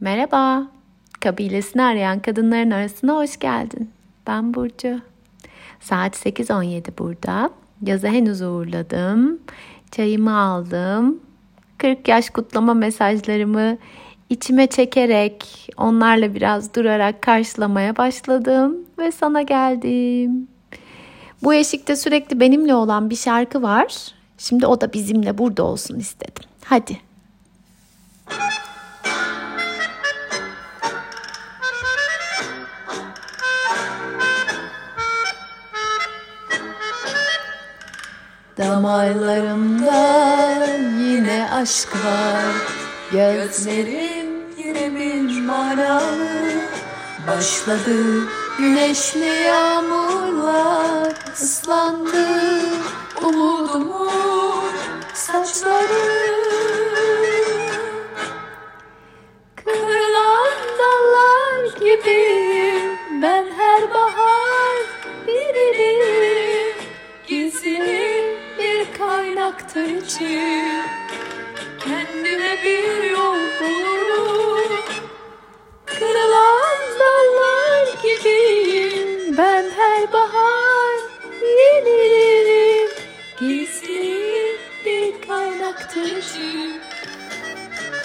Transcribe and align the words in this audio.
Merhaba. 0.00 0.66
Kabilesini 1.20 1.82
arayan 1.82 2.20
kadınların 2.20 2.70
arasına 2.70 3.14
hoş 3.14 3.38
geldin. 3.38 3.90
Ben 4.26 4.54
Burcu. 4.54 5.00
Saat 5.80 6.26
8.17 6.26 6.98
burada. 6.98 7.50
Yazı 7.82 8.06
henüz 8.06 8.42
uğurladım. 8.42 9.38
Çayımı 9.90 10.38
aldım. 10.38 11.20
40 11.78 12.08
yaş 12.08 12.30
kutlama 12.30 12.74
mesajlarımı 12.74 13.78
içime 14.30 14.66
çekerek, 14.66 15.68
onlarla 15.76 16.34
biraz 16.34 16.74
durarak 16.74 17.22
karşılamaya 17.22 17.96
başladım 17.96 18.76
ve 18.98 19.12
sana 19.12 19.42
geldim. 19.42 20.48
Bu 21.42 21.54
eşikte 21.54 21.96
sürekli 21.96 22.40
benimle 22.40 22.74
olan 22.74 23.10
bir 23.10 23.16
şarkı 23.16 23.62
var. 23.62 23.96
Şimdi 24.38 24.66
o 24.66 24.80
da 24.80 24.92
bizimle 24.92 25.38
burada 25.38 25.62
olsun 25.62 25.98
istedim. 25.98 26.44
Hadi. 26.64 26.98
Damarlarımda 38.58 39.96
yine 41.00 41.48
aşk 41.52 41.88
var. 41.92 42.54
Gözlerim 43.12 44.26
yine 44.58 44.94
bir 44.94 45.40
manalı. 45.40 46.38
Başladı 47.26 48.28
güneşli 48.58 49.44
yağmurlar 49.46 51.14
ıslandı 51.42 52.27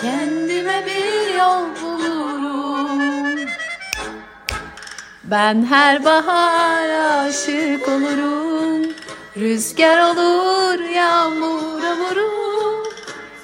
kendime 0.03 0.85
bir 0.85 1.35
yol 1.35 1.65
bulurum. 1.81 3.49
Ben 5.23 5.65
her 5.65 6.05
bahar 6.05 6.89
aşık 7.25 7.87
olurum. 7.87 8.53
Rüzgar 9.37 9.99
olur 9.99 10.79
yağmura 10.79 11.97
vururum 11.97 12.83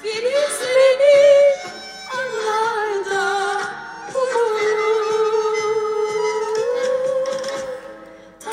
Filizlenir 0.02 1.56
anlarda 2.18 3.60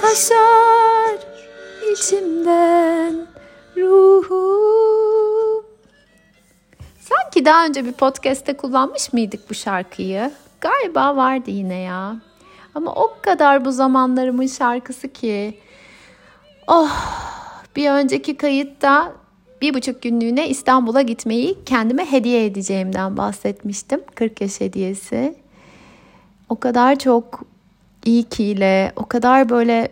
Taşar 0.01 1.17
içimden 1.91 3.06
daha 7.47 7.65
önce 7.65 7.85
bir 7.85 7.91
podcast'te 7.91 8.57
kullanmış 8.57 9.13
mıydık 9.13 9.49
bu 9.49 9.53
şarkıyı? 9.53 10.31
Galiba 10.61 11.15
vardı 11.15 11.51
yine 11.51 11.75
ya. 11.75 12.15
Ama 12.75 12.93
o 12.95 13.13
kadar 13.21 13.65
bu 13.65 13.71
zamanlarımın 13.71 14.47
şarkısı 14.47 15.07
ki. 15.07 15.59
Oh 16.67 16.91
bir 17.75 17.89
önceki 17.89 18.37
kayıtta 18.37 19.13
bir 19.61 19.73
buçuk 19.73 20.01
günlüğüne 20.01 20.49
İstanbul'a 20.49 21.01
gitmeyi 21.01 21.57
kendime 21.65 22.11
hediye 22.11 22.45
edeceğimden 22.45 23.17
bahsetmiştim. 23.17 24.01
40 24.15 24.41
yaş 24.41 24.61
hediyesi. 24.61 25.35
O 26.49 26.59
kadar 26.59 26.99
çok 26.99 27.43
iyi 28.05 28.23
kiyle, 28.23 28.91
o 28.95 29.05
kadar 29.05 29.49
böyle 29.49 29.89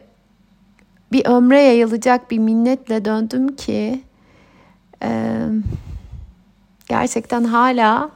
bir 1.12 1.26
ömre 1.26 1.62
yayılacak 1.62 2.32
bir 2.32 2.40
minnetle 2.40 3.06
döndüm 3.06 3.56
ki 3.56 4.02
e, 5.04 5.40
gerçekten 6.90 7.44
hala 7.44 8.10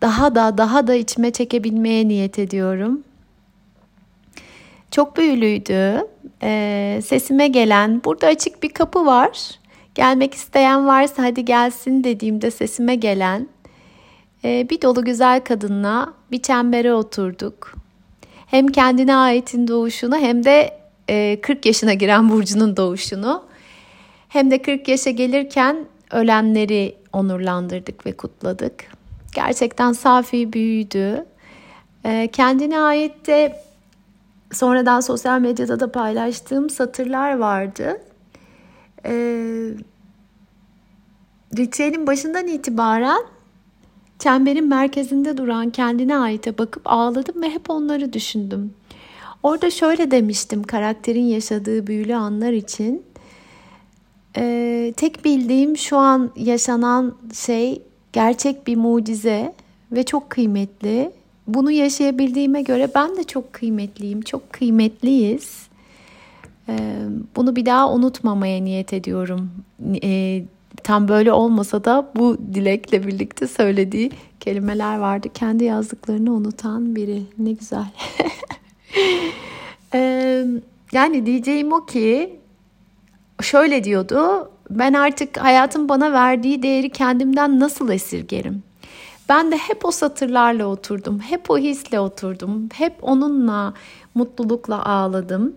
daha 0.00 0.34
da 0.34 0.58
daha 0.58 0.86
da 0.86 0.94
içime 0.94 1.30
çekebilmeye 1.30 2.08
niyet 2.08 2.38
ediyorum. 2.38 3.02
Çok 4.90 5.16
büyülüydü. 5.16 6.08
E, 6.42 7.00
sesime 7.04 7.48
gelen, 7.48 8.04
burada 8.04 8.26
açık 8.26 8.62
bir 8.62 8.68
kapı 8.68 9.06
var. 9.06 9.50
Gelmek 9.94 10.34
isteyen 10.34 10.86
varsa 10.86 11.22
hadi 11.22 11.44
gelsin 11.44 12.04
dediğimde 12.04 12.50
sesime 12.50 12.94
gelen 12.94 13.48
e, 14.44 14.66
bir 14.70 14.82
dolu 14.82 15.04
güzel 15.04 15.40
kadınla 15.40 16.12
bir 16.30 16.42
çembere 16.42 16.94
oturduk. 16.94 17.74
Hem 18.46 18.68
kendine 18.68 19.16
aitin 19.16 19.68
doğuşunu 19.68 20.18
hem 20.18 20.44
de 20.44 20.78
e, 21.08 21.40
40 21.40 21.66
yaşına 21.66 21.94
giren 21.94 22.28
Burcu'nun 22.28 22.76
doğuşunu 22.76 23.42
hem 24.28 24.50
de 24.50 24.62
40 24.62 24.88
yaşa 24.88 25.10
gelirken 25.10 25.76
ölenleri 26.10 27.01
onurlandırdık 27.12 28.06
ve 28.06 28.12
kutladık. 28.12 28.84
Gerçekten 29.34 29.92
safi 29.92 30.52
büyüdü. 30.52 31.26
E, 32.04 32.28
kendine 32.32 32.78
ait 32.78 33.26
de 33.26 33.62
sonradan 34.52 35.00
sosyal 35.00 35.40
medyada 35.40 35.80
da 35.80 35.92
paylaştığım 35.92 36.70
satırlar 36.70 37.38
vardı. 37.38 38.00
E, 39.06 39.12
ritüelin 41.56 42.06
başından 42.06 42.46
itibaren 42.46 43.22
çemberin 44.18 44.68
merkezinde 44.68 45.36
duran 45.36 45.70
kendine 45.70 46.16
aite 46.16 46.58
bakıp 46.58 46.82
ağladım 46.84 47.42
ve 47.42 47.50
hep 47.50 47.70
onları 47.70 48.12
düşündüm. 48.12 48.74
Orada 49.42 49.70
şöyle 49.70 50.10
demiştim 50.10 50.62
karakterin 50.62 51.24
yaşadığı 51.24 51.86
büyülü 51.86 52.14
anlar 52.14 52.52
için. 52.52 53.02
Ee, 54.36 54.94
tek 54.96 55.24
bildiğim 55.24 55.76
şu 55.76 55.96
an 55.96 56.30
yaşanan 56.36 57.14
şey 57.34 57.82
gerçek 58.12 58.66
bir 58.66 58.76
mucize 58.76 59.52
ve 59.92 60.02
çok 60.02 60.30
kıymetli. 60.30 61.12
Bunu 61.46 61.70
yaşayabildiğime 61.70 62.62
göre 62.62 62.90
ben 62.94 63.16
de 63.16 63.24
çok 63.24 63.52
kıymetliyim, 63.52 64.22
çok 64.22 64.52
kıymetliyiz. 64.52 65.66
Ee, 66.68 66.78
bunu 67.36 67.56
bir 67.56 67.66
daha 67.66 67.92
unutmamaya 67.92 68.60
niyet 68.60 68.92
ediyorum. 68.92 69.50
Ee, 70.04 70.42
tam 70.82 71.08
böyle 71.08 71.32
olmasa 71.32 71.84
da 71.84 72.10
bu 72.16 72.38
dilekle 72.54 73.06
birlikte 73.06 73.46
söylediği 73.46 74.10
kelimeler 74.40 74.98
vardı. 74.98 75.28
Kendi 75.34 75.64
yazdıklarını 75.64 76.32
unutan 76.32 76.96
biri. 76.96 77.22
Ne 77.38 77.52
güzel. 77.52 77.84
ee, 79.94 80.46
yani 80.92 81.26
diyeceğim 81.26 81.72
o 81.72 81.86
ki 81.86 82.41
şöyle 83.42 83.84
diyordu. 83.84 84.50
Ben 84.70 84.92
artık 84.92 85.36
hayatın 85.38 85.88
bana 85.88 86.12
verdiği 86.12 86.62
değeri 86.62 86.90
kendimden 86.90 87.60
nasıl 87.60 87.90
esirgerim? 87.90 88.62
Ben 89.28 89.52
de 89.52 89.56
hep 89.56 89.84
o 89.84 89.90
satırlarla 89.90 90.66
oturdum. 90.66 91.20
Hep 91.20 91.50
o 91.50 91.58
hisle 91.58 92.00
oturdum. 92.00 92.68
Hep 92.74 92.94
onunla 93.02 93.74
mutlulukla 94.14 94.86
ağladım. 94.86 95.56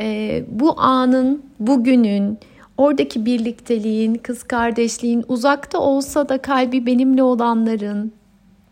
Ee, 0.00 0.44
bu 0.48 0.80
anın, 0.80 1.42
bugünün, 1.60 2.38
oradaki 2.76 3.26
birlikteliğin, 3.26 4.14
kız 4.14 4.42
kardeşliğin, 4.42 5.24
uzakta 5.28 5.78
olsa 5.78 6.28
da 6.28 6.38
kalbi 6.38 6.86
benimle 6.86 7.22
olanların, 7.22 8.12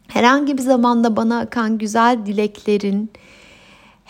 herhangi 0.09 0.59
bir 0.59 0.63
zamanda 0.63 1.17
bana 1.17 1.39
akan 1.39 1.79
güzel 1.79 2.27
dileklerin, 2.27 3.11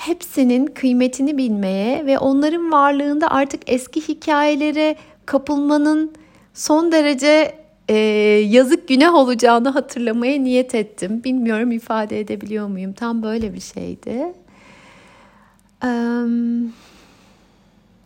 hepsinin 0.00 0.66
kıymetini 0.66 1.38
bilmeye 1.38 2.06
ve 2.06 2.18
onların 2.18 2.72
varlığında 2.72 3.30
artık 3.30 3.62
eski 3.66 4.08
hikayelere 4.08 4.96
kapılmanın 5.26 6.12
son 6.54 6.92
derece 6.92 7.54
e, 7.88 7.94
yazık 8.48 8.88
günah 8.88 9.14
olacağını 9.14 9.68
hatırlamaya 9.68 10.38
niyet 10.38 10.74
ettim. 10.74 11.24
Bilmiyorum 11.24 11.72
ifade 11.72 12.20
edebiliyor 12.20 12.66
muyum? 12.66 12.92
Tam 12.92 13.22
böyle 13.22 13.54
bir 13.54 13.60
şeydi. 13.60 14.32
Ee, 15.84 16.22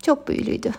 çok 0.02 0.28
büyülüydü. 0.28 0.72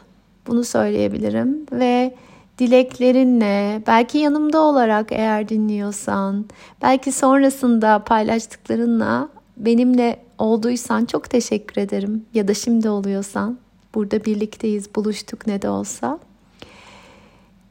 Bunu 0.47 0.63
söyleyebilirim 0.63 1.65
ve 1.71 2.15
dileklerinle, 2.59 3.81
belki 3.87 4.17
yanımda 4.17 4.59
olarak 4.59 5.11
eğer 5.11 5.49
dinliyorsan, 5.49 6.45
belki 6.81 7.11
sonrasında 7.11 7.99
paylaştıklarınla 7.99 9.29
benimle 9.57 10.19
olduysan 10.37 11.05
çok 11.05 11.29
teşekkür 11.29 11.81
ederim. 11.81 12.25
Ya 12.33 12.47
da 12.47 12.53
şimdi 12.53 12.89
oluyorsan 12.89 13.57
burada 13.95 14.25
birlikteyiz, 14.25 14.95
buluştuk 14.95 15.47
ne 15.47 15.61
de 15.61 15.69
olsa. 15.69 16.19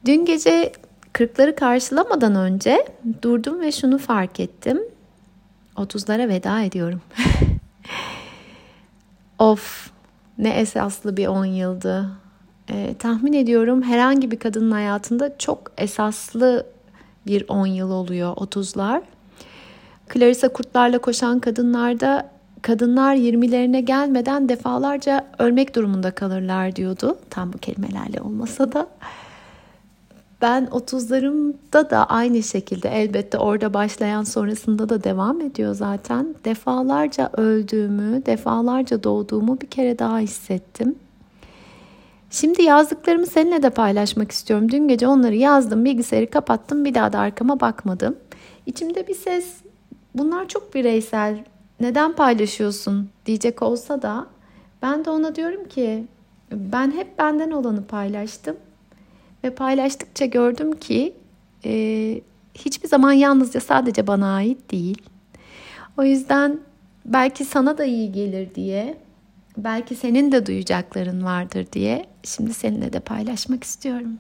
Dün 0.05 0.25
gece 0.25 0.73
kırkları 1.13 1.57
karşılamadan 1.57 2.35
önce 2.35 2.87
durdum 3.23 3.61
ve 3.61 3.73
şunu 3.73 3.99
fark 3.99 4.41
ettim. 4.41 4.81
30'lara 5.77 6.29
veda 6.29 6.63
ediyorum. 6.63 7.01
of 9.39 9.91
ne 10.39 10.51
esaslı 10.51 11.17
bir 11.17 11.27
10 11.27 11.45
yıldı. 11.45 12.11
Ee, 12.71 12.95
tahmin 12.99 13.33
ediyorum 13.33 13.83
herhangi 13.83 14.31
bir 14.31 14.39
kadının 14.39 14.71
hayatında 14.71 15.39
çok 15.39 15.73
esaslı 15.79 16.67
bir 17.27 17.45
10 17.49 17.67
yıl 17.67 17.91
oluyor 17.91 18.37
30'lar. 18.37 19.03
Clarissa 20.13 20.49
Kurtlarla 20.49 20.99
Koşan 20.99 21.41
Kadınlar'da 21.41 22.31
kadınlar 22.63 23.15
20'lerine 23.15 23.79
gelmeden 23.79 24.49
defalarca 24.49 25.27
ölmek 25.39 25.75
durumunda 25.77 26.11
kalırlar 26.11 26.77
diyordu. 26.77 27.19
Tam 27.31 27.53
bu 27.53 27.59
kelimelerle 27.59 28.21
olmasa 28.21 28.73
da. 28.73 28.87
Ben 30.43 30.65
30'larımda 30.65 31.91
da 31.91 32.05
aynı 32.07 32.43
şekilde 32.43 32.89
elbette 32.89 33.39
orada 33.39 33.75
başlayan 33.75 34.23
sonrasında 34.23 34.89
da 34.89 35.05
devam 35.05 35.41
ediyor 35.41 35.75
zaten. 35.75 36.35
Defalarca 36.45 37.31
öldüğümü, 37.37 38.27
defalarca 38.27 39.03
doğduğumu 39.03 39.61
bir 39.61 39.67
kere 39.67 39.99
daha 39.99 40.19
hissettim. 40.19 40.95
Şimdi 42.31 42.63
yazdıklarımı 42.63 43.27
seninle 43.27 43.63
de 43.63 43.71
paylaşmak 43.71 44.33
istiyorum. 44.33 44.71
Dün 44.71 44.89
gece 44.89 45.07
onları 45.07 45.35
yazdım, 45.35 45.85
bilgisayarı 45.85 46.31
kapattım, 46.31 46.85
bir 46.85 46.95
daha 46.95 47.13
da 47.13 47.19
arkama 47.19 47.61
bakmadım. 47.61 48.17
İçimde 48.67 49.09
bir 49.09 49.15
ses, 49.15 49.64
bunlar 50.15 50.49
çok 50.49 50.75
bireysel, 50.75 51.45
neden 51.81 52.13
paylaşıyorsun 52.13 53.11
diyecek 53.27 53.63
olsa 53.63 54.03
da 54.03 54.27
ben 54.83 55.05
de 55.05 55.11
ona 55.11 55.35
diyorum 55.35 55.69
ki 55.69 56.05
ben 56.53 56.91
hep 56.91 57.19
benden 57.19 57.51
olanı 57.51 57.87
paylaştım 57.87 58.57
ve 59.45 59.55
paylaştıkça 59.55 60.25
gördüm 60.25 60.73
ki 60.73 61.15
e, 61.65 62.21
hiçbir 62.55 62.89
zaman 62.89 63.13
yalnızca 63.13 63.61
sadece 63.61 64.07
bana 64.07 64.35
ait 64.35 64.71
değil. 64.71 65.03
O 65.97 66.03
yüzden 66.03 66.61
belki 67.05 67.45
sana 67.45 67.79
da 67.79 67.85
iyi 67.85 68.13
gelir 68.13 68.55
diye, 68.55 68.99
belki 69.57 69.95
senin 69.95 70.33
de 70.33 70.47
duyacakların 70.47 71.25
vardır 71.25 71.67
diye 71.73 72.07
şimdi 72.23 72.55
seninle 72.55 72.93
de 72.93 73.01
paylaşmak 73.01 73.65
istiyorum. 73.65 74.19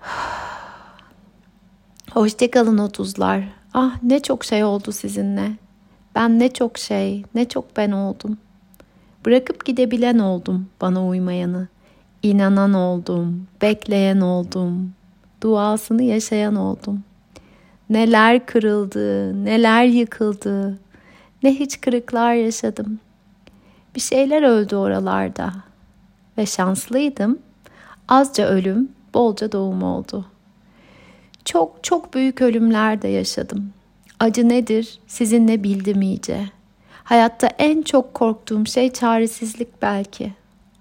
Hoşçakalın 2.10 2.78
otuzlar. 2.78 3.57
Ah 3.74 4.02
ne 4.02 4.20
çok 4.20 4.44
şey 4.44 4.64
oldu 4.64 4.92
sizinle. 4.92 5.52
Ben 6.14 6.38
ne 6.38 6.52
çok 6.52 6.78
şey, 6.78 7.24
ne 7.34 7.48
çok 7.48 7.76
ben 7.76 7.90
oldum. 7.90 8.38
Bırakıp 9.26 9.64
gidebilen 9.64 10.18
oldum 10.18 10.66
bana 10.80 11.06
uymayanı. 11.06 11.68
İnanan 12.22 12.74
oldum, 12.74 13.46
bekleyen 13.62 14.20
oldum, 14.20 14.92
duasını 15.42 16.02
yaşayan 16.02 16.56
oldum. 16.56 17.02
Neler 17.90 18.46
kırıldı, 18.46 19.44
neler 19.44 19.84
yıkıldı, 19.84 20.78
ne 21.42 21.54
hiç 21.54 21.80
kırıklar 21.80 22.34
yaşadım. 22.34 23.00
Bir 23.94 24.00
şeyler 24.00 24.42
öldü 24.42 24.76
oralarda 24.76 25.52
ve 26.38 26.46
şanslıydım. 26.46 27.38
Azca 28.08 28.46
ölüm, 28.46 28.88
bolca 29.14 29.52
doğum 29.52 29.82
oldu. 29.82 30.24
Çok 31.48 31.84
çok 31.84 32.14
büyük 32.14 32.42
ölümler 32.42 33.02
de 33.02 33.08
yaşadım. 33.08 33.72
Acı 34.20 34.48
nedir 34.48 34.98
sizinle 35.06 35.62
bildim 35.62 36.02
iyice. 36.02 36.50
Hayatta 37.04 37.46
en 37.46 37.82
çok 37.82 38.14
korktuğum 38.14 38.66
şey 38.66 38.92
çaresizlik 38.92 39.82
belki. 39.82 40.32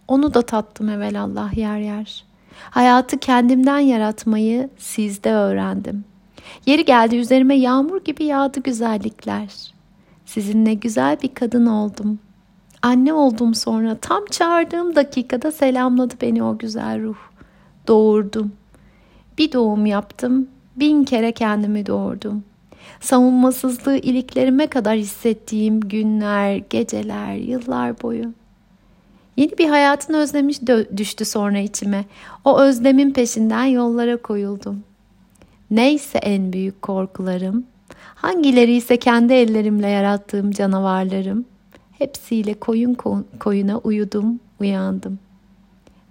Onu 0.07 0.33
da 0.33 0.41
tattım 0.41 0.89
evvelallah 0.89 1.57
yer 1.57 1.77
yer. 1.77 2.23
Hayatı 2.69 3.17
kendimden 3.17 3.79
yaratmayı 3.79 4.69
sizde 4.77 5.31
öğrendim. 5.31 6.05
Yeri 6.65 6.85
geldi 6.85 7.15
üzerime 7.15 7.55
yağmur 7.55 8.03
gibi 8.03 8.23
yağdı 8.23 8.59
güzellikler. 8.59 9.73
Sizinle 10.25 10.73
güzel 10.73 11.17
bir 11.21 11.33
kadın 11.33 11.65
oldum. 11.65 12.19
Anne 12.81 13.13
oldum 13.13 13.55
sonra 13.55 13.97
tam 14.01 14.25
çağırdığım 14.31 14.95
dakikada 14.95 15.51
selamladı 15.51 16.15
beni 16.21 16.43
o 16.43 16.57
güzel 16.57 17.03
ruh. 17.03 17.17
Doğurdum. 17.87 18.51
Bir 19.37 19.51
doğum 19.51 19.85
yaptım, 19.85 20.47
bin 20.77 21.03
kere 21.03 21.31
kendimi 21.31 21.85
doğurdum. 21.85 22.44
Savunmasızlığı 23.00 23.97
iliklerime 23.97 24.68
kadar 24.68 24.95
hissettiğim 24.95 25.79
günler, 25.79 26.56
geceler, 26.69 27.33
yıllar 27.33 28.01
boyu. 28.01 28.33
Yeni 29.38 29.57
bir 29.57 29.69
hayatın 29.69 30.13
özlemiş 30.13 30.59
düştü 30.97 31.25
sonra 31.25 31.59
içime. 31.59 32.06
O 32.45 32.59
özlemin 32.59 33.12
peşinden 33.12 33.65
yollara 33.65 34.18
koyuldum. 34.18 34.83
Neyse 35.71 36.18
en 36.18 36.53
büyük 36.53 36.81
korkularım, 36.81 37.65
hangileri 38.15 38.73
ise 38.73 38.97
kendi 38.97 39.33
ellerimle 39.33 39.88
yarattığım 39.88 40.51
canavarlarım, 40.51 41.45
hepsiyle 41.97 42.53
koyun 42.53 42.97
koyuna 43.39 43.77
uyudum, 43.77 44.39
uyandım. 44.59 45.19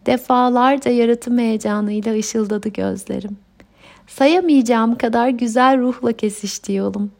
Defalarca 0.06 0.90
yaratım 0.90 1.38
heyecanıyla 1.38 2.14
ışıldadı 2.14 2.68
gözlerim. 2.68 3.36
Sayamayacağım 4.06 4.98
kadar 4.98 5.28
güzel 5.28 5.78
ruhla 5.80 6.12
kesişti 6.12 6.72
yolum. 6.72 7.10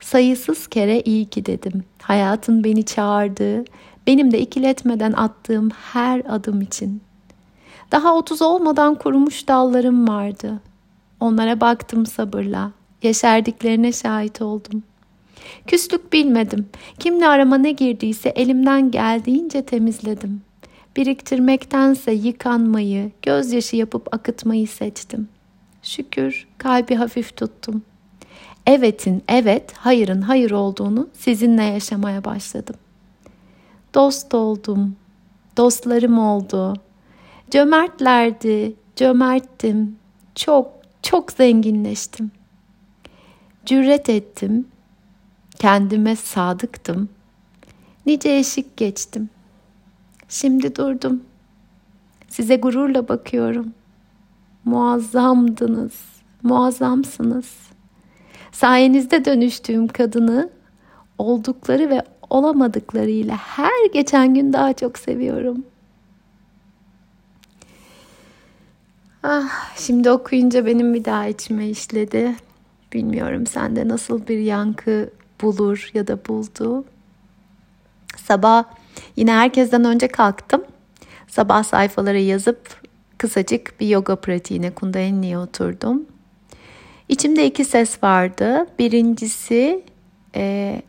Sayısız 0.00 0.66
kere 0.66 1.00
iyi 1.00 1.26
ki 1.26 1.46
dedim. 1.46 1.84
Hayatın 2.02 2.64
beni 2.64 2.84
çağırdığı, 2.84 3.64
benim 4.06 4.32
de 4.32 4.40
ikiletmeden 4.40 5.12
attığım 5.12 5.70
her 5.70 6.22
adım 6.28 6.60
için. 6.60 7.00
Daha 7.92 8.14
otuz 8.14 8.42
olmadan 8.42 8.94
kurumuş 8.94 9.48
dallarım 9.48 10.08
vardı. 10.08 10.60
Onlara 11.20 11.60
baktım 11.60 12.06
sabırla. 12.06 12.72
Yeşerdiklerine 13.02 13.92
şahit 13.92 14.42
oldum. 14.42 14.82
Küslük 15.66 16.12
bilmedim. 16.12 16.66
Kimle 16.98 17.28
arama 17.28 17.58
ne 17.58 17.72
girdiyse 17.72 18.28
elimden 18.28 18.90
geldiğince 18.90 19.62
temizledim. 19.62 20.40
Biriktirmektense 20.96 22.12
yıkanmayı, 22.12 23.10
gözyaşı 23.22 23.76
yapıp 23.76 24.14
akıtmayı 24.14 24.68
seçtim. 24.68 25.28
Şükür 25.88 26.46
kalbi 26.58 26.94
hafif 26.94 27.36
tuttum. 27.36 27.82
Evetin 28.66 29.22
evet, 29.28 29.72
hayırın 29.72 30.22
hayır 30.22 30.50
olduğunu 30.50 31.08
sizinle 31.12 31.62
yaşamaya 31.62 32.24
başladım. 32.24 32.76
Dost 33.94 34.34
oldum, 34.34 34.96
dostlarım 35.56 36.18
oldu. 36.18 36.74
Cömertlerdi, 37.50 38.74
cömerttim. 38.96 39.96
Çok, 40.34 40.72
çok 41.02 41.32
zenginleştim. 41.32 42.30
Cüret 43.66 44.08
ettim, 44.08 44.68
kendime 45.58 46.16
sadıktım. 46.16 47.08
Nice 48.06 48.36
eşik 48.36 48.76
geçtim. 48.76 49.30
Şimdi 50.28 50.76
durdum. 50.76 51.22
Size 52.28 52.56
gururla 52.56 53.08
bakıyorum 53.08 53.74
muazzamdınız, 54.68 55.94
muazzamsınız. 56.42 57.56
Sayenizde 58.52 59.24
dönüştüğüm 59.24 59.88
kadını 59.88 60.50
oldukları 61.18 61.90
ve 61.90 62.02
olamadıklarıyla 62.30 63.36
her 63.36 63.90
geçen 63.92 64.34
gün 64.34 64.52
daha 64.52 64.72
çok 64.72 64.98
seviyorum. 64.98 65.64
Ah, 69.22 69.76
şimdi 69.76 70.10
okuyunca 70.10 70.66
benim 70.66 70.94
bir 70.94 71.04
daha 71.04 71.26
içime 71.26 71.68
işledi. 71.68 72.34
Bilmiyorum 72.92 73.46
sende 73.46 73.88
nasıl 73.88 74.26
bir 74.26 74.38
yankı 74.38 75.10
bulur 75.42 75.90
ya 75.94 76.06
da 76.06 76.26
buldu. 76.28 76.84
Sabah 78.16 78.64
yine 79.16 79.32
herkesten 79.32 79.84
önce 79.84 80.08
kalktım. 80.08 80.64
Sabah 81.28 81.62
sayfaları 81.62 82.18
yazıp 82.18 82.87
kısacık 83.18 83.80
bir 83.80 83.88
yoga 83.88 84.16
pratiğine 84.16 84.70
kundalini'ye 84.70 85.38
oturdum. 85.38 86.06
İçimde 87.08 87.46
iki 87.46 87.64
ses 87.64 88.02
vardı. 88.02 88.66
Birincisi 88.78 89.84
e, 90.34 90.82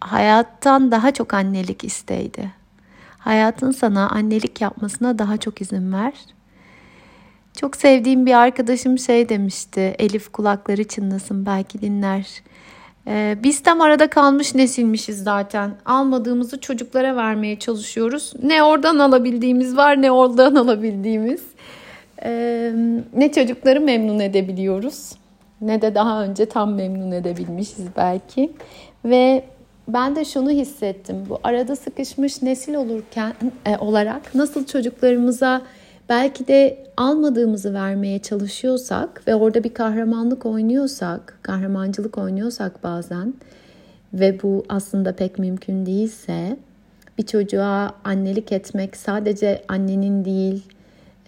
hayattan 0.00 0.90
daha 0.90 1.10
çok 1.10 1.34
annelik 1.34 1.84
isteydi. 1.84 2.52
Hayatın 3.18 3.70
sana 3.70 4.08
annelik 4.08 4.60
yapmasına 4.60 5.18
daha 5.18 5.36
çok 5.36 5.60
izin 5.60 5.92
ver. 5.92 6.12
Çok 7.60 7.76
sevdiğim 7.76 8.26
bir 8.26 8.34
arkadaşım 8.34 8.98
şey 8.98 9.28
demişti. 9.28 9.80
Elif 9.98 10.32
kulakları 10.32 10.84
çınlasın 10.84 11.46
belki 11.46 11.80
dinler. 11.80 12.42
Ee, 13.08 13.38
biz 13.42 13.62
tam 13.62 13.80
arada 13.80 14.10
kalmış 14.10 14.54
nesilmişiz 14.54 15.22
zaten. 15.22 15.76
Almadığımızı 15.84 16.60
çocuklara 16.60 17.16
vermeye 17.16 17.58
çalışıyoruz. 17.58 18.32
Ne 18.42 18.62
oradan 18.62 18.98
alabildiğimiz 18.98 19.76
var 19.76 20.02
ne 20.02 20.10
oradan 20.10 20.54
alabildiğimiz. 20.64 21.42
Ne 23.12 23.32
çocukları 23.32 23.80
memnun 23.80 24.20
edebiliyoruz 24.20 25.12
ne 25.60 25.82
de 25.82 25.94
daha 25.94 26.24
önce 26.24 26.46
tam 26.46 26.74
memnun 26.74 27.12
edebilmişiz 27.12 27.86
belki. 27.96 28.52
Ve 29.04 29.44
ben 29.88 30.16
de 30.16 30.24
şunu 30.24 30.50
hissettim. 30.50 31.16
Bu 31.28 31.38
arada 31.44 31.76
sıkışmış 31.76 32.42
nesil 32.42 32.74
olurken 32.74 33.32
e, 33.66 33.76
olarak 33.76 34.34
nasıl 34.34 34.66
çocuklarımıza 34.66 35.62
belki 36.08 36.48
de 36.48 36.78
almadığımızı 36.96 37.74
vermeye 37.74 38.18
çalışıyorsak 38.18 39.22
ve 39.26 39.34
orada 39.34 39.64
bir 39.64 39.74
kahramanlık 39.74 40.46
oynuyorsak, 40.46 41.38
kahramancılık 41.42 42.18
oynuyorsak 42.18 42.84
bazen 42.84 43.34
ve 44.14 44.42
bu 44.42 44.64
aslında 44.68 45.12
pek 45.12 45.38
mümkün 45.38 45.86
değilse 45.86 46.56
bir 47.18 47.26
çocuğa 47.26 47.94
annelik 48.04 48.52
etmek 48.52 48.96
sadece 48.96 49.62
annenin 49.68 50.24
değil, 50.24 50.62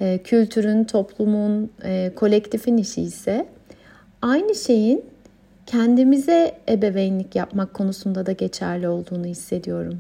e, 0.01 0.19
kültürün, 0.19 0.85
toplumun, 0.85 1.71
e, 1.85 2.13
kolektifin 2.17 2.77
işi 2.77 3.03
ise 3.03 3.47
aynı 4.23 4.55
şeyin 4.55 5.05
kendimize 5.67 6.53
ebeveynlik 6.69 7.37
yapmak 7.37 7.75
konusunda 7.75 8.27
da 8.27 8.33
geçerli 8.33 8.89
olduğunu 8.89 9.27
hissediyorum. 9.27 9.99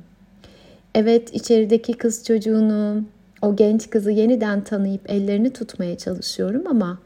Evet 0.95 1.35
içerideki 1.35 1.93
kız 1.93 2.25
çocuğunu, 2.25 3.02
o 3.43 3.57
genç 3.57 3.90
kızı 3.90 4.11
yeniden 4.11 4.64
tanıyıp 4.64 5.11
ellerini 5.11 5.52
tutmaya 5.52 5.99
çalışıyorum 5.99 6.67
ama 6.67 6.99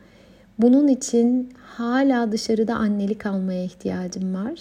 bunun 0.59 0.89
için 0.89 1.53
hala 1.77 2.33
dışarıda 2.33 2.75
annelik 2.75 3.27
almaya 3.27 3.65
ihtiyacım 3.65 4.35
var. 4.35 4.61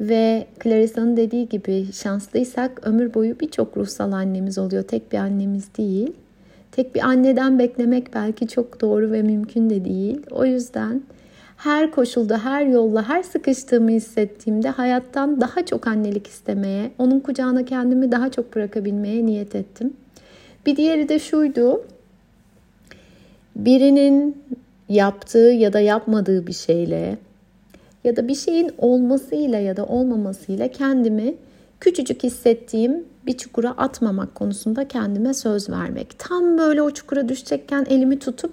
Ve 0.00 0.46
Clarissa'nın 0.64 1.16
dediği 1.16 1.48
gibi 1.48 1.92
şanslıysak 1.92 2.86
ömür 2.86 3.14
boyu 3.14 3.40
birçok 3.40 3.76
ruhsal 3.76 4.12
annemiz 4.12 4.58
oluyor. 4.58 4.82
Tek 4.82 5.12
bir 5.12 5.18
annemiz 5.18 5.76
değil. 5.78 6.12
Tek 6.72 6.94
bir 6.94 7.00
anneden 7.00 7.58
beklemek 7.58 8.14
belki 8.14 8.48
çok 8.48 8.80
doğru 8.80 9.12
ve 9.12 9.22
mümkün 9.22 9.70
de 9.70 9.84
değil. 9.84 10.20
O 10.30 10.44
yüzden 10.44 11.02
her 11.56 11.90
koşulda, 11.90 12.44
her 12.44 12.66
yolla, 12.66 13.08
her 13.08 13.22
sıkıştığımı 13.22 13.90
hissettiğimde 13.90 14.68
hayattan 14.68 15.40
daha 15.40 15.66
çok 15.66 15.86
annelik 15.86 16.26
istemeye, 16.26 16.90
onun 16.98 17.20
kucağına 17.20 17.64
kendimi 17.64 18.12
daha 18.12 18.30
çok 18.30 18.54
bırakabilmeye 18.54 19.26
niyet 19.26 19.54
ettim. 19.54 19.94
Bir 20.66 20.76
diğeri 20.76 21.08
de 21.08 21.18
şuydu. 21.18 21.82
Birinin 23.56 24.42
yaptığı 24.88 25.38
ya 25.38 25.72
da 25.72 25.80
yapmadığı 25.80 26.46
bir 26.46 26.52
şeyle 26.52 27.18
ya 28.04 28.16
da 28.16 28.28
bir 28.28 28.34
şeyin 28.34 28.70
olmasıyla 28.78 29.58
ya 29.58 29.76
da 29.76 29.86
olmamasıyla 29.86 30.68
kendimi 30.68 31.34
küçücük 31.80 32.22
hissettiğim 32.22 33.04
bir 33.26 33.36
çukura 33.36 33.70
atmamak 33.70 34.34
konusunda 34.34 34.88
kendime 34.88 35.34
söz 35.34 35.70
vermek. 35.70 36.18
Tam 36.18 36.58
böyle 36.58 36.82
o 36.82 36.90
çukura 36.90 37.28
düşecekken 37.28 37.86
elimi 37.88 38.18
tutup 38.18 38.52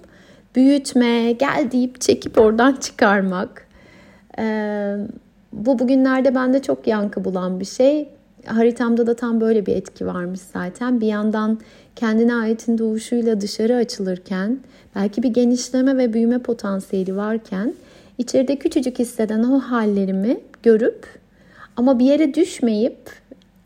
büyütme, 0.54 1.32
gel 1.32 1.68
deyip 1.72 2.00
çekip 2.00 2.38
oradan 2.38 2.72
çıkarmak. 2.80 3.66
Ee, 4.38 4.96
bu 5.52 5.78
bugünlerde 5.78 6.34
bende 6.34 6.62
çok 6.62 6.86
yankı 6.86 7.24
bulan 7.24 7.60
bir 7.60 7.64
şey. 7.64 8.08
Haritamda 8.46 9.06
da 9.06 9.16
tam 9.16 9.40
böyle 9.40 9.66
bir 9.66 9.76
etki 9.76 10.06
varmış 10.06 10.40
zaten. 10.52 11.00
Bir 11.00 11.06
yandan 11.06 11.58
kendine 11.96 12.34
aitin 12.34 12.78
doğuşuyla 12.78 13.40
dışarı 13.40 13.76
açılırken, 13.76 14.58
belki 14.96 15.22
bir 15.22 15.28
genişleme 15.28 15.96
ve 15.96 16.12
büyüme 16.12 16.38
potansiyeli 16.38 17.16
varken, 17.16 17.74
içeride 18.18 18.56
küçücük 18.56 18.98
hisseden 18.98 19.42
o 19.42 19.60
hallerimi 19.60 20.40
görüp 20.62 21.06
ama 21.76 21.98
bir 21.98 22.04
yere 22.04 22.34
düşmeyip 22.34 22.98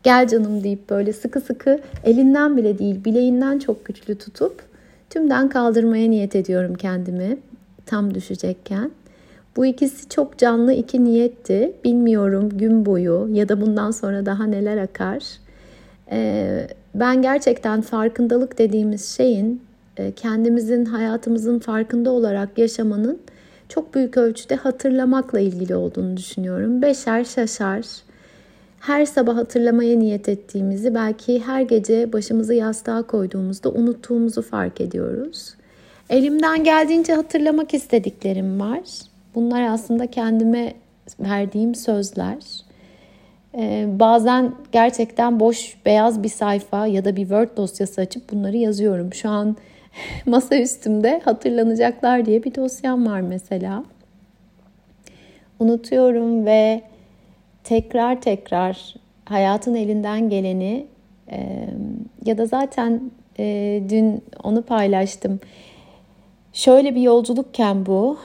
gel 0.03 0.27
canım 0.27 0.63
deyip 0.63 0.89
böyle 0.89 1.13
sıkı 1.13 1.41
sıkı 1.41 1.79
elinden 2.03 2.57
bile 2.57 2.79
değil 2.79 3.05
bileğinden 3.05 3.59
çok 3.59 3.85
güçlü 3.85 4.15
tutup 4.15 4.61
tümden 5.09 5.49
kaldırmaya 5.49 6.09
niyet 6.09 6.35
ediyorum 6.35 6.75
kendimi 6.75 7.37
tam 7.85 8.15
düşecekken. 8.15 8.91
Bu 9.57 9.65
ikisi 9.65 10.09
çok 10.09 10.37
canlı 10.37 10.73
iki 10.73 11.03
niyetti. 11.03 11.73
Bilmiyorum 11.83 12.49
gün 12.49 12.85
boyu 12.85 13.29
ya 13.31 13.49
da 13.49 13.61
bundan 13.61 13.91
sonra 13.91 14.25
daha 14.25 14.45
neler 14.45 14.77
akar. 14.77 15.23
Ee, 16.11 16.67
ben 16.95 17.21
gerçekten 17.21 17.81
farkındalık 17.81 18.57
dediğimiz 18.57 19.05
şeyin 19.05 19.61
e, 19.97 20.11
kendimizin 20.11 20.85
hayatımızın 20.85 21.59
farkında 21.59 22.11
olarak 22.11 22.57
yaşamanın 22.57 23.19
çok 23.69 23.95
büyük 23.95 24.17
ölçüde 24.17 24.55
hatırlamakla 24.55 25.39
ilgili 25.39 25.75
olduğunu 25.75 26.17
düşünüyorum. 26.17 26.81
Beşer 26.81 27.23
şaşar. 27.23 27.85
Her 28.85 29.05
sabah 29.05 29.35
hatırlamaya 29.35 29.99
niyet 29.99 30.29
ettiğimizi 30.29 30.95
belki 30.95 31.39
her 31.39 31.61
gece 31.61 32.13
başımızı 32.13 32.53
yastığa 32.53 33.03
koyduğumuzda 33.03 33.69
unuttuğumuzu 33.69 34.41
fark 34.41 34.81
ediyoruz. 34.81 35.53
Elimden 36.09 36.63
geldiğince 36.63 37.13
hatırlamak 37.13 37.73
istediklerim 37.73 38.59
var. 38.59 38.81
Bunlar 39.35 39.61
aslında 39.61 40.07
kendime 40.07 40.73
verdiğim 41.19 41.75
sözler. 41.75 42.37
Ee, 43.57 43.87
bazen 43.99 44.51
gerçekten 44.71 45.39
boş 45.39 45.77
beyaz 45.85 46.23
bir 46.23 46.29
sayfa 46.29 46.87
ya 46.87 47.05
da 47.05 47.15
bir 47.15 47.21
Word 47.21 47.57
dosyası 47.57 48.01
açıp 48.01 48.31
bunları 48.31 48.57
yazıyorum. 48.57 49.13
Şu 49.13 49.29
an 49.29 49.55
masa 50.25 50.57
üstümde 50.57 51.21
hatırlanacaklar 51.25 52.25
diye 52.25 52.43
bir 52.43 52.55
dosyam 52.55 53.05
var 53.05 53.21
mesela. 53.21 53.83
Unutuyorum 55.59 56.45
ve 56.45 56.92
tekrar 57.63 58.21
tekrar 58.21 58.95
hayatın 59.25 59.75
elinden 59.75 60.29
geleni 60.29 60.85
e, 61.31 61.67
ya 62.25 62.37
da 62.37 62.45
zaten 62.45 63.11
e, 63.39 63.81
dün 63.89 64.23
onu 64.43 64.61
paylaştım. 64.61 65.39
Şöyle 66.53 66.95
bir 66.95 67.01
yolculukken 67.01 67.85
bu 67.85 68.17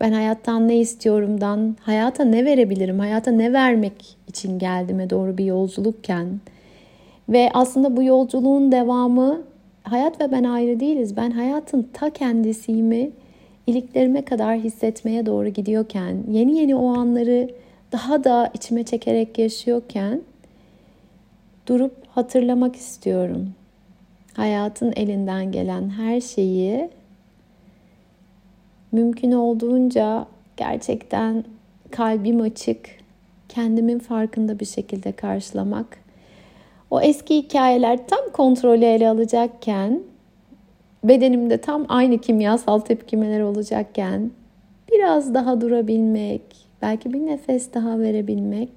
ben 0.00 0.12
hayattan 0.12 0.68
ne 0.68 0.78
istiyorumdan, 0.78 1.76
hayata 1.80 2.24
ne 2.24 2.44
verebilirim, 2.44 2.98
hayata 2.98 3.30
ne 3.30 3.52
vermek 3.52 4.16
için 4.28 4.58
geldiğime 4.58 5.10
doğru 5.10 5.38
bir 5.38 5.44
yolculukken 5.44 6.40
ve 7.28 7.50
aslında 7.54 7.96
bu 7.96 8.02
yolculuğun 8.02 8.72
devamı 8.72 9.42
hayat 9.82 10.20
ve 10.20 10.32
ben 10.32 10.44
ayrı 10.44 10.80
değiliz. 10.80 11.16
Ben 11.16 11.30
hayatın 11.30 11.88
ta 11.92 12.10
kendisiyimi 12.10 13.10
iliklerime 13.66 14.24
kadar 14.24 14.56
hissetmeye 14.56 15.26
doğru 15.26 15.48
gidiyorken, 15.48 16.16
yeni 16.30 16.58
yeni 16.58 16.76
o 16.76 16.88
anları 16.88 17.50
daha 17.92 18.24
da 18.24 18.50
içime 18.54 18.84
çekerek 18.84 19.38
yaşıyorken 19.38 20.20
durup 21.66 21.96
hatırlamak 22.08 22.76
istiyorum. 22.76 23.52
Hayatın 24.34 24.92
elinden 24.96 25.52
gelen 25.52 25.90
her 25.90 26.20
şeyi 26.20 26.90
mümkün 28.92 29.32
olduğunca 29.32 30.26
gerçekten 30.56 31.44
kalbim 31.90 32.40
açık, 32.40 32.88
kendimin 33.48 33.98
farkında 33.98 34.60
bir 34.60 34.66
şekilde 34.66 35.12
karşılamak. 35.12 35.98
O 36.90 37.00
eski 37.00 37.36
hikayeler 37.36 38.08
tam 38.08 38.32
kontrolü 38.32 38.84
ele 38.84 39.08
alacakken, 39.08 40.02
bedenimde 41.04 41.58
tam 41.58 41.86
aynı 41.88 42.18
kimyasal 42.18 42.78
tepkimeler 42.78 43.40
olacakken 43.40 44.30
biraz 44.92 45.34
daha 45.34 45.60
durabilmek, 45.60 46.42
belki 46.82 47.12
bir 47.12 47.26
nefes 47.26 47.74
daha 47.74 47.98
verebilmek 47.98 48.70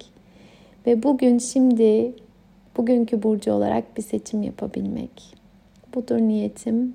ve 0.86 1.02
bugün 1.02 1.38
şimdi 1.38 2.12
bugünkü 2.76 3.22
burcu 3.22 3.52
olarak 3.52 3.96
bir 3.96 4.02
seçim 4.02 4.42
yapabilmek. 4.42 5.22
Budur 5.94 6.18
niyetim. 6.18 6.94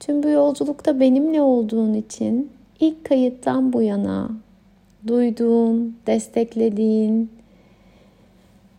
Tüm 0.00 0.22
bu 0.22 0.28
yolculukta 0.28 1.00
benimle 1.00 1.42
olduğun 1.42 1.94
için 1.94 2.50
ilk 2.80 3.04
kayıttan 3.04 3.72
bu 3.72 3.82
yana 3.82 4.30
duyduğun, 5.06 5.96
desteklediğin, 6.06 7.30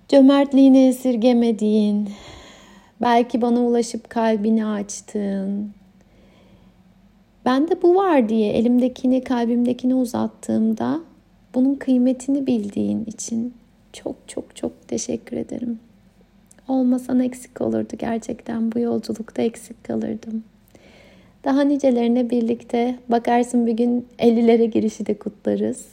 cömertliğini 0.07 0.87
esirgemediğin, 0.87 2.09
belki 3.01 3.41
bana 3.41 3.61
ulaşıp 3.61 4.09
kalbini 4.09 4.65
açtığın, 4.65 5.71
ben 7.45 7.67
de 7.67 7.81
bu 7.81 7.95
var 7.95 8.29
diye 8.29 8.53
elimdekini, 8.53 9.23
kalbimdekini 9.23 9.95
uzattığımda 9.95 10.99
bunun 11.55 11.75
kıymetini 11.75 12.47
bildiğin 12.47 13.05
için 13.05 13.53
çok 13.93 14.15
çok 14.27 14.55
çok 14.55 14.87
teşekkür 14.87 15.37
ederim. 15.37 15.79
Olmasan 16.67 17.19
eksik 17.19 17.61
olurdu 17.61 17.93
gerçekten 17.97 18.71
bu 18.71 18.79
yolculukta 18.79 19.41
eksik 19.41 19.83
kalırdım. 19.83 20.43
Daha 21.43 21.61
nicelerine 21.61 22.29
birlikte 22.29 22.99
bakarsın 23.09 23.65
bir 23.65 23.71
gün 23.71 24.07
50'lere 24.19 24.65
girişi 24.65 25.05
de 25.05 25.17
kutlarız. 25.17 25.85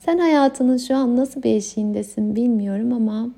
Sen 0.00 0.18
hayatının 0.18 0.76
şu 0.76 0.96
an 0.96 1.16
nasıl 1.16 1.42
bir 1.42 1.54
eşiğindesin 1.54 2.36
bilmiyorum 2.36 2.92
ama 2.92 3.28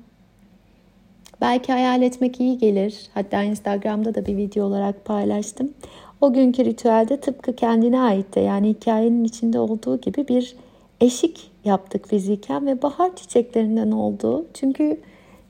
belki 1.41 1.71
hayal 1.71 2.01
etmek 2.01 2.39
iyi 2.39 2.57
gelir. 2.57 3.09
Hatta 3.13 3.43
Instagram'da 3.43 4.15
da 4.15 4.25
bir 4.25 4.37
video 4.37 4.65
olarak 4.65 5.05
paylaştım. 5.05 5.73
O 6.21 6.33
günkü 6.33 6.65
ritüelde 6.65 7.17
tıpkı 7.17 7.55
kendine 7.55 7.99
ait 7.99 8.35
de 8.35 8.39
yani 8.39 8.69
hikayenin 8.69 9.23
içinde 9.23 9.59
olduğu 9.59 10.01
gibi 10.01 10.27
bir 10.27 10.55
eşik 11.01 11.51
yaptık 11.65 12.07
fiziken 12.07 12.65
ve 12.65 12.81
bahar 12.81 13.15
çiçeklerinden 13.15 13.91
oldu. 13.91 14.45
Çünkü 14.53 14.99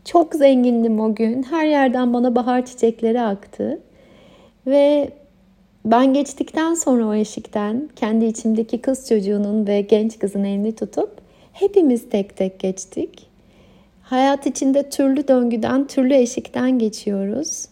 çok 0.06 0.36
zengindim 0.36 1.00
o 1.00 1.16
gün. 1.16 1.44
Her 1.44 1.66
yerden 1.66 2.14
bana 2.14 2.36
bahar 2.36 2.66
çiçekleri 2.66 3.22
aktı. 3.22 3.80
Ve 4.68 5.12
ben 5.86 6.14
geçtikten 6.14 6.74
sonra 6.74 7.08
o 7.08 7.14
eşikten 7.14 7.90
kendi 7.96 8.26
içimdeki 8.26 8.82
kız 8.82 9.10
çocuğunun 9.10 9.68
ve 9.68 9.82
genç 9.82 10.20
kızın 10.20 10.44
elini 10.44 10.76
tutup 10.76 11.12
hepimiz 11.54 12.10
tek 12.10 12.38
tek 12.38 12.60
geçtik. 12.60 13.28
Hayat 14.04 14.46
içinde 14.46 14.90
türlü 14.90 15.28
döngüden, 15.28 15.88
türlü 15.88 16.14
eşikten 16.14 16.80
geçiyoruz. 16.80 17.66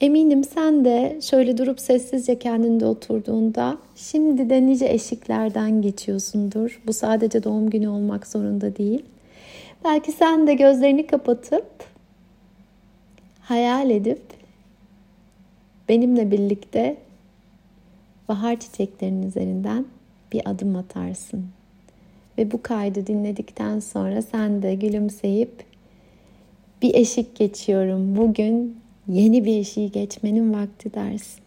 Eminim 0.00 0.44
sen 0.44 0.84
de 0.84 1.18
şöyle 1.22 1.58
durup 1.58 1.80
sessizce 1.80 2.38
kendinde 2.38 2.86
oturduğunda 2.86 3.78
şimdi 3.96 4.50
de 4.50 4.66
nice 4.66 4.86
eşiklerden 4.86 5.82
geçiyorsundur. 5.82 6.82
Bu 6.86 6.92
sadece 6.92 7.44
doğum 7.44 7.70
günü 7.70 7.88
olmak 7.88 8.26
zorunda 8.26 8.76
değil. 8.76 9.04
Belki 9.84 10.12
sen 10.12 10.46
de 10.46 10.54
gözlerini 10.54 11.06
kapatıp 11.06 11.66
hayal 13.40 13.90
edip 13.90 14.22
benimle 15.88 16.30
birlikte 16.30 16.96
bahar 18.28 18.60
çiçeklerinin 18.60 19.26
üzerinden 19.26 19.86
bir 20.32 20.50
adım 20.50 20.76
atarsın. 20.76 21.46
Ve 22.38 22.52
bu 22.52 22.62
kaydı 22.62 23.06
dinledikten 23.06 23.80
sonra 23.80 24.22
sen 24.22 24.62
de 24.62 24.74
gülümseyip 24.74 25.64
bir 26.82 26.94
eşik 26.94 27.36
geçiyorum. 27.36 28.16
Bugün 28.16 28.83
yeni 29.08 29.44
bir 29.44 29.58
eşiği 29.58 29.90
geçmenin 29.90 30.54
vakti 30.54 30.94
dersin. 30.94 31.44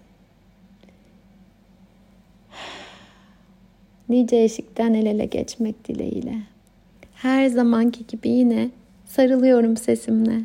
Nice 4.10 4.44
eşikten 4.44 4.94
el 4.94 5.06
ele 5.06 5.26
geçmek 5.26 5.88
dileğiyle. 5.88 6.38
Her 7.16 7.48
zamanki 7.48 8.08
gibi 8.08 8.30
yine 8.30 8.70
sarılıyorum 9.06 9.78
sesimle. 9.78 10.42